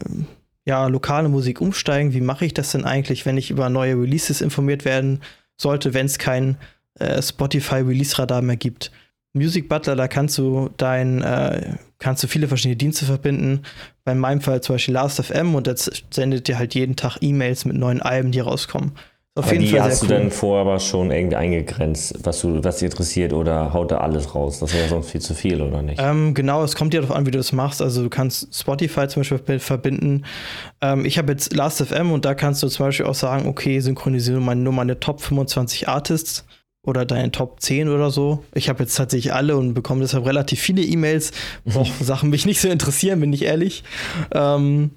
[0.64, 2.12] ja, lokale Musik umsteigen?
[2.12, 5.20] Wie mache ich das denn eigentlich, wenn ich über neue Releases informiert werden
[5.56, 6.56] sollte, wenn es kein
[6.98, 8.90] äh, Spotify Release-Radar mehr gibt?
[9.36, 13.62] Music Butler, da kannst du dein, äh, kannst du viele verschiedene Dienste verbinden.
[14.04, 17.76] Bei meinem Fall zum Beispiel Last.fm und das sendet dir halt jeden Tag E-Mails mit
[17.76, 18.92] neuen Alben, die rauskommen.
[19.38, 20.12] Auf aber jeden die Fall hast du cool.
[20.12, 24.34] dann vorher aber schon irgendwie eingegrenzt, was, du, was dich interessiert oder haut da alles
[24.34, 24.60] raus?
[24.60, 26.00] Das wäre ja sonst viel zu viel, oder nicht?
[26.02, 27.82] Ähm, genau, es kommt ja darauf an, wie du das machst.
[27.82, 30.24] Also du kannst Spotify zum Beispiel verbinden.
[30.80, 34.40] Ähm, ich habe jetzt Last.fm und da kannst du zum Beispiel auch sagen, okay, synchronisiere
[34.40, 36.46] mal nur meine Top 25 Artists
[36.86, 38.44] oder deine Top 10 oder so.
[38.54, 41.32] Ich habe jetzt tatsächlich alle und bekomme deshalb relativ viele E-Mails,
[41.64, 43.84] wo auch Sachen mich nicht so interessieren, bin ich ehrlich.
[44.32, 44.92] Ähm,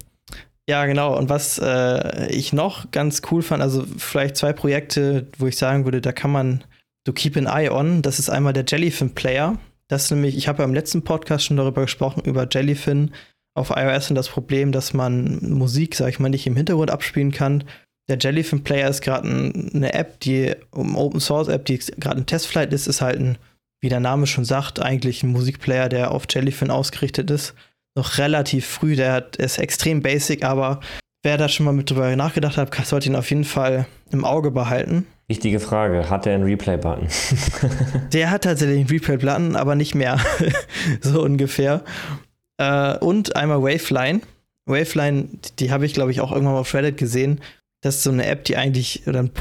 [0.69, 1.17] ja, genau.
[1.17, 5.83] Und was äh, ich noch ganz cool fand, also vielleicht zwei Projekte, wo ich sagen
[5.83, 6.63] würde, da kann man
[7.07, 8.03] so keep an eye on.
[8.03, 9.57] Das ist einmal der Jellyfin Player.
[9.87, 13.11] Das ist nämlich, ich habe ja im letzten Podcast schon darüber gesprochen, über Jellyfin
[13.55, 17.31] auf iOS und das Problem, dass man Musik, sag ich mal, nicht im Hintergrund abspielen
[17.31, 17.63] kann.
[18.09, 22.17] Der Jellyfin Player ist gerade ein, eine App, die, um Open Source App, die gerade
[22.17, 23.37] ein Testflight ist, ist halt ein,
[23.81, 27.53] wie der Name schon sagt, eigentlich ein Musikplayer, der auf Jellyfin ausgerichtet ist.
[27.95, 30.79] Noch relativ früh, der hat, ist extrem basic, aber
[31.23, 34.51] wer da schon mal mit drüber nachgedacht hat, sollte ihn auf jeden Fall im Auge
[34.51, 35.05] behalten.
[35.27, 37.07] Wichtige Frage, hat er einen Replay-Button?
[38.13, 40.19] Der hat tatsächlich einen Replay-Button, aber nicht mehr.
[41.01, 41.83] so ungefähr.
[42.57, 44.21] Äh, und einmal Waveline.
[44.65, 47.41] Waveline, die, die habe ich, glaube ich, auch irgendwann mal auf Reddit gesehen.
[47.81, 49.31] Das ist so eine App, die eigentlich, oder ein,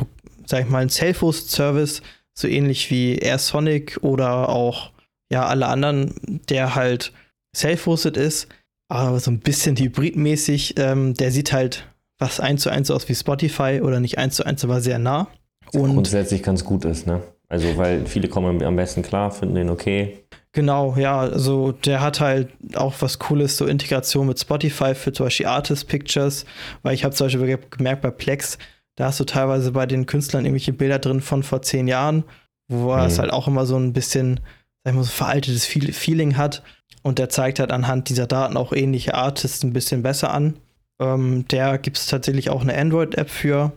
[0.47, 2.03] sag ich mal, ein Self-Host-Service,
[2.35, 4.93] so ähnlich wie Air Sonic oder auch,
[5.31, 7.13] ja, alle anderen, der halt
[7.57, 8.49] self-hosted ist,
[8.89, 10.75] aber so ein bisschen hybridmäßig.
[10.79, 11.87] Ähm, der sieht halt
[12.19, 15.29] was eins zu eins aus wie Spotify oder nicht eins zu eins, aber sehr nah.
[15.73, 17.23] Und grundsätzlich ganz gut ist, ne?
[17.49, 20.25] Also, weil viele kommen am besten klar, finden den okay.
[20.53, 25.27] Genau, ja, also der hat halt auch was Cooles, so Integration mit Spotify für zum
[25.27, 26.47] Beispiel Artist Pictures,
[26.83, 28.59] weil ich habe zum Beispiel gemerkt bei Plex,
[28.97, 32.25] da hast du teilweise bei den Künstlern irgendwelche Bilder drin von vor zehn Jahren,
[32.67, 33.03] wo mhm.
[33.03, 34.41] es halt auch immer so ein bisschen,
[34.83, 36.63] sag ich mal, so veraltetes Feeling hat.
[37.03, 40.59] Und der zeigt halt anhand dieser Daten auch ähnliche Artists ein bisschen besser an.
[41.01, 43.73] Ähm, der gibt es tatsächlich auch eine Android-App für.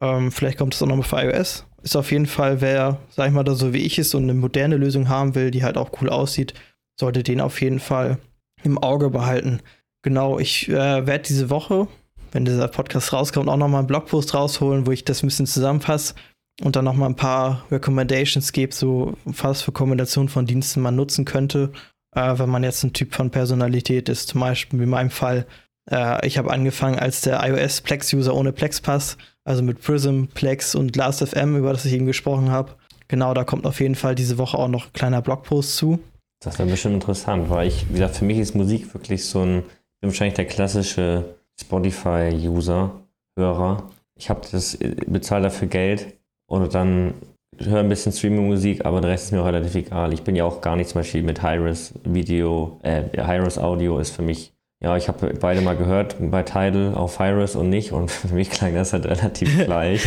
[0.00, 1.66] Ähm, vielleicht kommt es auch nochmal für iOS.
[1.82, 4.34] Ist auf jeden Fall, wer, sag ich mal, da so wie ich ist und eine
[4.34, 6.54] moderne Lösung haben will, die halt auch cool aussieht,
[6.98, 8.18] sollte den auf jeden Fall
[8.64, 9.60] im Auge behalten.
[10.02, 11.86] Genau, ich äh, werde diese Woche,
[12.32, 16.14] wenn dieser Podcast rauskommt, auch nochmal einen Blogpost rausholen, wo ich das ein bisschen zusammenfasse
[16.62, 21.24] und dann nochmal ein paar Recommendations gebe, so was für Kombinationen von Diensten man nutzen
[21.24, 21.72] könnte,
[22.14, 24.28] äh, wenn man jetzt ein Typ von Personalität ist.
[24.28, 25.46] Zum Beispiel in meinem Fall,
[25.90, 30.96] äh, ich habe angefangen als der iOS Plex-User ohne Plex-Pass, also mit Prism, Plex und
[30.96, 32.72] Last.fm, über das ich eben gesprochen habe.
[33.08, 35.98] Genau, da kommt auf jeden Fall diese Woche auch noch ein kleiner Blogpost zu.
[36.40, 39.58] Das wäre bestimmt interessant, weil ich, wie gesagt, für mich ist Musik wirklich so ein,
[39.58, 42.92] ich bin wahrscheinlich der klassische Spotify-User,
[43.38, 43.90] Hörer.
[44.16, 47.14] Ich habe das, bezahle dafür Geld und dann
[47.58, 50.12] höre ein bisschen Streaming-Musik, aber der Rest ist mir relativ egal.
[50.12, 54.10] Ich bin ja auch gar nicht zum Beispiel mit Hi-Res Video, äh, Hi-Res Audio ist
[54.10, 58.10] für mich, ja, ich habe beide mal gehört, bei Tidal auf Hi-Res und nicht und
[58.10, 60.06] für mich klang das halt relativ gleich.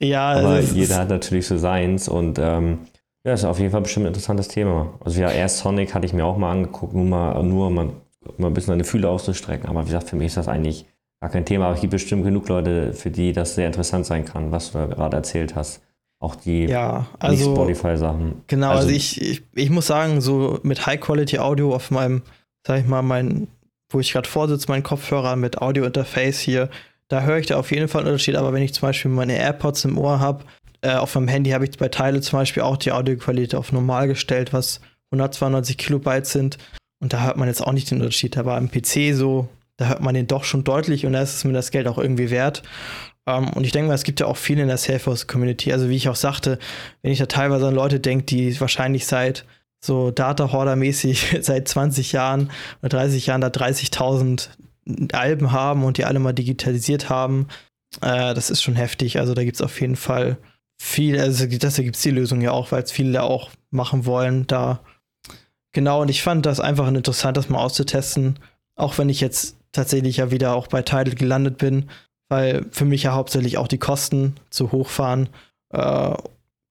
[0.00, 2.78] ja, aber also jeder hat natürlich so seins und ähm,
[3.24, 4.94] ja, ist auf jeden Fall bestimmt ein interessantes Thema.
[5.04, 7.90] Also ja, erst Sonic hatte ich mir auch mal angeguckt, nur mal, nur mal,
[8.36, 10.86] mal ein bisschen seine Fühle auszustrecken, aber wie gesagt, für mich ist das eigentlich
[11.20, 14.24] gar kein Thema, aber es gibt bestimmt genug Leute, für die das sehr interessant sein
[14.24, 15.82] kann, was du da gerade erzählt hast.
[16.18, 18.42] Auch die ja, also, Spotify-Sachen.
[18.46, 22.22] Genau, also, also ich, ich, ich, muss sagen, so mit High-Quality-Audio auf meinem,
[22.64, 23.48] sag ich mal, mein,
[23.92, 26.68] wo ich gerade vorsitze, mein Kopfhörer mit Audio-Interface hier,
[27.08, 28.36] da höre ich da auf jeden Fall einen Unterschied.
[28.36, 30.44] Aber wenn ich zum Beispiel meine AirPods im Ohr habe,
[30.80, 34.08] äh, auf meinem Handy habe ich bei Teile zum Beispiel auch die Audioqualität auf normal
[34.08, 36.58] gestellt, was 192 Kilobyte sind.
[37.00, 38.36] Und da hört man jetzt auch nicht den Unterschied.
[38.38, 41.44] Aber im PC so, da hört man den doch schon deutlich und da ist es
[41.44, 42.62] mir das Geld auch irgendwie wert.
[43.24, 45.72] Um, ähm, und ich denke mal, es gibt ja auch viele in der Salesforce-Community.
[45.72, 46.58] Also wie ich auch sagte,
[47.02, 49.44] wenn ich da teilweise an Leute denke, die wahrscheinlich seit
[49.84, 54.48] so Data Hoarder-mäßig seit 20 Jahren oder 30 Jahren da 30.000
[55.12, 57.48] Alben haben und die alle mal digitalisiert haben,
[58.00, 59.18] äh, das ist schon heftig.
[59.18, 60.38] Also da gibt es auf jeden Fall
[60.80, 64.46] viel, also das gibt es die Lösung ja auch, weil es viele auch machen wollen.
[64.46, 64.80] Da
[65.72, 68.38] genau, und ich fand das einfach interessant, das mal auszutesten,
[68.76, 71.88] auch wenn ich jetzt tatsächlich ja wieder auch bei Tidal gelandet bin
[72.32, 75.28] weil für mich ja hauptsächlich auch die Kosten zu hoch fahren.
[75.68, 76.14] Äh,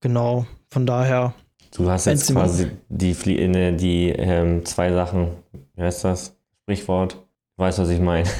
[0.01, 1.35] genau, von daher.
[1.75, 5.29] Du hast jetzt quasi die, die, die ähm, zwei Sachen,
[5.75, 6.35] wie heißt das?
[6.63, 7.13] Sprichwort.
[7.57, 8.27] Du weißt, was ich meine.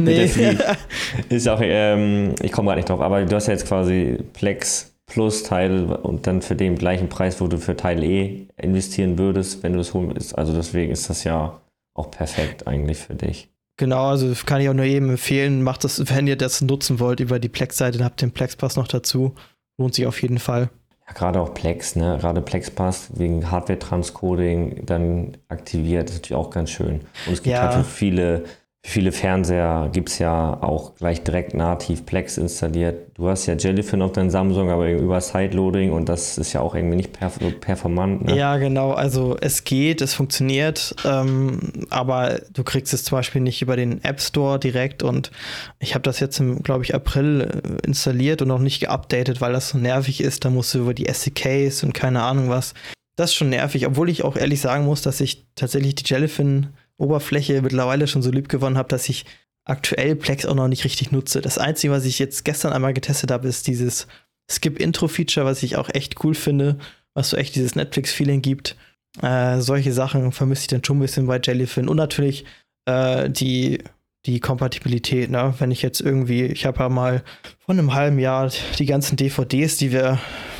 [0.00, 0.24] Nee.
[1.28, 4.94] ist auch, ähm, ich komme gar nicht drauf, aber du hast ja jetzt quasi Plex
[5.06, 9.62] plus Teil und dann für den gleichen Preis, wo du für Teil E investieren würdest,
[9.62, 10.36] wenn du es holen willst.
[10.36, 11.60] Also deswegen ist das ja
[11.92, 13.50] auch perfekt eigentlich für dich.
[13.76, 17.20] Genau, also kann ich auch nur jedem empfehlen, macht das, wenn ihr das nutzen wollt,
[17.20, 19.34] über die Plex-Seite, dann habt ihr den Plex-Pass noch dazu.
[19.78, 20.70] Lohnt sich auf jeden Fall.
[21.06, 22.18] Ja, gerade auch Plex, ne?
[22.20, 27.00] Gerade Plex-Pass wegen Hardware-Transcoding dann aktiviert, ist natürlich auch ganz schön.
[27.26, 27.62] Und es gibt ja.
[27.62, 28.44] halt für viele,
[28.86, 33.16] viele Fernseher gibt es ja auch gleich direkt nativ Plex installiert.
[33.16, 36.74] Du hast ja Jellyfin auf deinem Samsung, aber über Sideloading und das ist ja auch
[36.74, 38.26] irgendwie nicht perf performant.
[38.26, 38.36] Ne?
[38.36, 38.92] Ja, genau.
[38.92, 44.04] Also es geht, es funktioniert, ähm, aber du kriegst es zum Beispiel nicht über den
[44.04, 45.30] App Store direkt und
[45.78, 49.54] ich habe das jetzt im, glaube ich, April äh, installiert und noch nicht geupdatet, weil
[49.54, 50.44] das so nervig ist.
[50.44, 52.74] Da musst du über die SDKs und keine Ahnung was.
[53.16, 56.68] Das ist schon nervig, obwohl ich auch ehrlich sagen muss, dass ich tatsächlich die Jellyfin
[56.98, 59.24] Oberfläche mittlerweile schon so lieb gewonnen habe, dass ich
[59.64, 61.40] aktuell Plex auch noch nicht richtig nutze.
[61.40, 64.06] Das Einzige, was ich jetzt gestern einmal getestet habe, ist dieses
[64.50, 66.78] Skip-Intro-Feature, was ich auch echt cool finde,
[67.14, 68.76] was so echt dieses Netflix-Feeling gibt.
[69.22, 71.88] Äh, solche Sachen vermisse ich dann schon ein bisschen bei Jellyfin.
[71.88, 72.44] Und natürlich
[72.84, 73.82] äh, die,
[74.26, 75.30] die Kompatibilität.
[75.30, 75.54] Ne?
[75.58, 77.22] Wenn ich jetzt irgendwie, ich habe ja mal
[77.58, 80.18] vor einem halben Jahr die ganzen DVDs, die wir,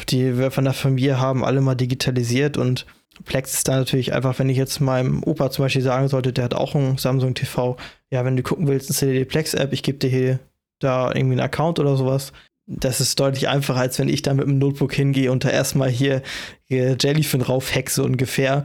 [0.09, 2.87] die wir von der Familie haben, alle mal digitalisiert und
[3.25, 6.45] Plex ist da natürlich einfach, wenn ich jetzt meinem Opa zum Beispiel sagen sollte, der
[6.45, 7.77] hat auch ein Samsung TV,
[8.11, 10.39] ja, wenn du gucken willst, installiere die Plex-App, ich gebe dir hier
[10.81, 12.33] da irgendwie einen Account oder sowas.
[12.67, 15.91] Das ist deutlich einfacher, als wenn ich da mit dem Notebook hingehe und da erstmal
[15.91, 16.23] hier,
[16.65, 18.65] hier Jellyfin raufhexe ungefähr.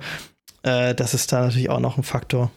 [0.64, 2.52] Äh, das ist da natürlich auch noch ein Faktor.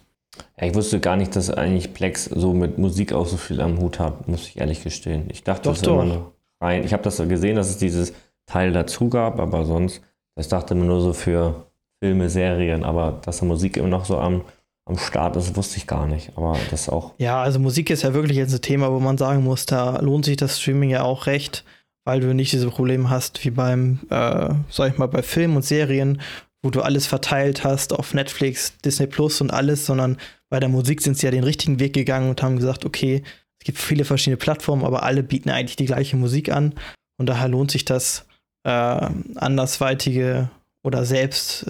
[0.59, 3.79] Ja, ich wusste gar nicht, dass eigentlich Plex so mit Musik auch so viel am
[3.79, 5.25] Hut hat, muss ich ehrlich gestehen.
[5.31, 5.95] Ich dachte, doch, das doch.
[5.95, 6.85] immer noch rein.
[6.85, 8.13] Ich habe das gesehen, dass es dieses
[8.47, 10.01] Teil dazu gab, aber sonst,
[10.35, 11.67] das dachte man nur so für
[12.03, 14.43] Filme, Serien, aber dass da Musik immer noch so am,
[14.87, 16.33] am Start ist, wusste ich gar nicht.
[16.35, 17.15] Aber das auch.
[17.19, 20.25] Ja, also Musik ist ja wirklich jetzt ein Thema, wo man sagen muss, da lohnt
[20.25, 21.65] sich das Streaming ja auch recht,
[22.05, 25.65] weil du nicht diese Probleme hast wie beim, äh, sag ich mal, bei Filmen und
[25.65, 26.21] Serien,
[26.61, 30.17] wo du alles verteilt hast auf Netflix, Disney Plus und alles, sondern
[30.51, 33.23] bei der Musik sind sie ja den richtigen Weg gegangen und haben gesagt, okay,
[33.61, 36.75] es gibt viele verschiedene Plattformen, aber alle bieten eigentlich die gleiche Musik an.
[37.17, 38.27] Und daher lohnt sich das,
[38.65, 40.51] äh, andersweitige
[40.83, 41.67] oder selbst,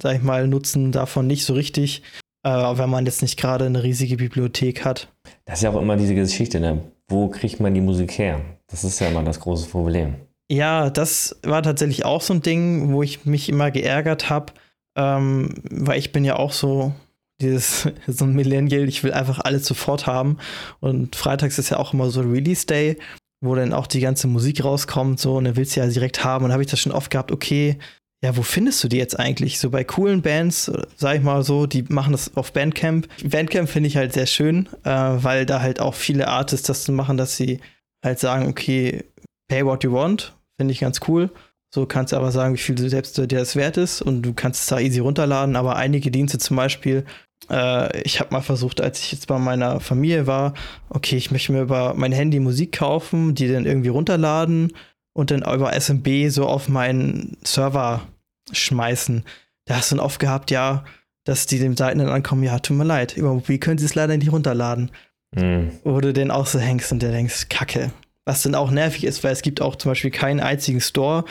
[0.00, 2.02] sag ich mal, nutzen davon nicht so richtig,
[2.44, 5.08] äh, wenn man jetzt nicht gerade eine riesige Bibliothek hat.
[5.44, 6.82] Das ist ja auch immer diese Geschichte, ne?
[7.08, 8.40] Wo kriegt man die Musik her?
[8.68, 10.14] Das ist ja immer das große Problem.
[10.50, 14.52] Ja, das war tatsächlich auch so ein Ding, wo ich mich immer geärgert habe,
[14.96, 16.92] ähm, weil ich bin ja auch so
[17.40, 20.38] dieses so ein Millennial, ich will einfach alles sofort haben
[20.80, 22.98] und freitags ist ja auch immer so Release Day,
[23.40, 26.44] wo dann auch die ganze Musik rauskommt so und dann willst du ja direkt haben
[26.44, 27.78] und habe ich das schon oft gehabt, okay,
[28.24, 29.58] ja, wo findest du die jetzt eigentlich?
[29.58, 33.08] So bei coolen Bands, sag ich mal so, die machen das auf Bandcamp.
[33.24, 37.16] Bandcamp finde ich halt sehr schön, äh, weil da halt auch viele Artists das machen,
[37.16, 37.58] dass sie
[38.04, 39.04] halt sagen, okay,
[39.48, 41.30] pay what you want, finde ich ganz cool.
[41.74, 44.34] So kannst du aber sagen, wie viel du selbst dir das wert ist und du
[44.34, 45.56] kannst es da easy runterladen.
[45.56, 47.04] Aber einige Dienste zum Beispiel,
[47.50, 50.54] äh, ich habe mal versucht, als ich jetzt bei meiner Familie war,
[50.90, 54.74] okay, ich möchte mir über mein Handy Musik kaufen, die dann irgendwie runterladen
[55.14, 58.02] und dann über SMB so auf meinen Server
[58.50, 59.24] schmeißen.
[59.66, 60.84] Da hast du dann oft gehabt, ja,
[61.24, 63.94] dass die dem Seiten dann ankommen, ja, tut mir leid, über Mobil können sie es
[63.94, 64.90] leider nicht runterladen.
[65.34, 65.72] Mhm.
[65.84, 67.92] Wo du den auch so hängst und der denkst, Kacke.
[68.24, 71.24] Was dann auch nervig ist, weil es gibt auch zum Beispiel keinen einzigen Store,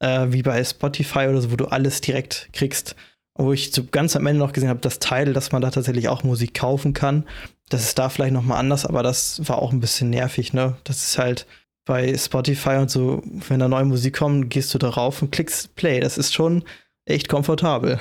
[0.00, 2.94] äh, wie bei Spotify oder so, wo du alles direkt kriegst.
[3.34, 6.08] Wo ich so ganz am Ende noch gesehen habe, das Teil, dass man da tatsächlich
[6.08, 7.24] auch Musik kaufen kann.
[7.68, 10.76] Das ist da vielleicht nochmal anders, aber das war auch ein bisschen nervig, ne?
[10.84, 11.46] Das ist halt,
[11.88, 15.98] bei Spotify und so, wenn da neue Musik kommt, gehst du darauf und klickst Play.
[15.98, 16.62] Das ist schon
[17.06, 17.98] echt komfortabel.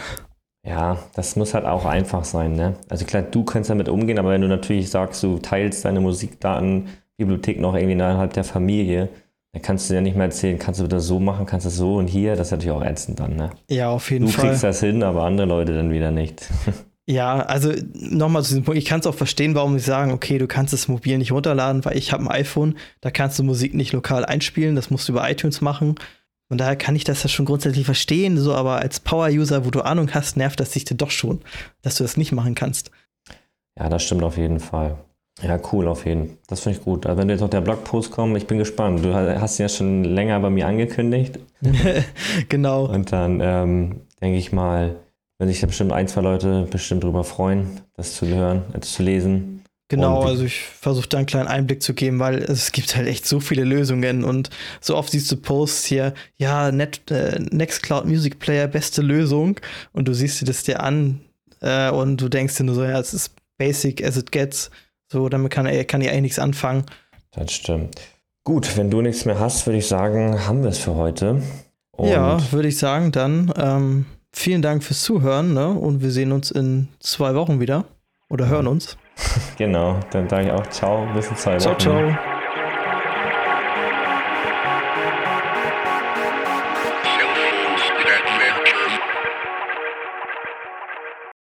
[0.68, 2.76] Ja, das muss halt auch einfach sein, ne?
[2.90, 7.62] Also klar, du kannst damit umgehen, aber wenn du natürlich sagst, du teilst deine Musikdatenbibliothek
[7.62, 9.08] noch irgendwie innerhalb der Familie,
[9.54, 11.78] dann kannst du ja nicht mehr erzählen, kannst du das so machen, kannst du das
[11.78, 13.52] so und hier, das ist natürlich auch ätzend dann, ne?
[13.70, 14.44] Ja, auf jeden du Fall.
[14.44, 16.50] Du kriegst das hin, aber andere Leute dann wieder nicht.
[17.10, 20.38] Ja, also nochmal zu diesem Punkt, ich kann es auch verstehen, warum sie sagen, okay,
[20.38, 23.74] du kannst es mobil nicht runterladen, weil ich habe ein iPhone, da kannst du Musik
[23.74, 25.96] nicht lokal einspielen, das musst du über iTunes machen.
[26.50, 29.82] Und daher kann ich das ja schon grundsätzlich verstehen, so aber als Power-User, wo du
[29.82, 31.40] Ahnung hast, nervt das dich dann doch schon,
[31.82, 32.92] dass du das nicht machen kannst.
[33.80, 34.98] Ja, das stimmt auf jeden Fall.
[35.42, 36.38] Ja, cool, auf jeden Fall.
[36.48, 37.06] Das finde ich gut.
[37.06, 39.06] Also wenn jetzt noch der Blogpost kommt, ich bin gespannt.
[39.06, 41.40] Du hast ihn ja schon länger bei mir angekündigt.
[42.50, 42.86] genau.
[42.86, 44.96] Und dann ähm, denke ich mal,
[45.38, 49.04] wenn sich da bestimmt ein, zwei Leute bestimmt drüber freuen, das zu hören, äh, zu
[49.04, 49.64] lesen.
[49.90, 53.08] Genau, und also ich versuche da einen kleinen Einblick zu geben, weil es gibt halt
[53.08, 54.50] echt so viele Lösungen und
[54.82, 59.60] so oft siehst du Posts hier, ja, Net, äh, Nextcloud Music Player, beste Lösung
[59.94, 61.22] und du siehst dir das dir an
[61.62, 64.72] äh, und du denkst dir nur so, ja, es ist basic as it gets,
[65.10, 66.84] so damit kann, kann ich eigentlich nichts anfangen.
[67.32, 67.96] Das stimmt.
[68.44, 71.42] Gut, wenn du nichts mehr hast, würde ich sagen, haben wir es für heute.
[71.92, 74.06] Und ja, würde ich sagen, dann ähm,
[74.38, 75.70] vielen Dank fürs Zuhören ne?
[75.70, 77.86] und wir sehen uns in zwei Wochen wieder
[78.30, 78.98] oder hören uns.
[79.58, 81.62] Genau, dann sage ich auch ciao, bis in zwei Wochen.
[81.62, 82.37] Ciao, ciao.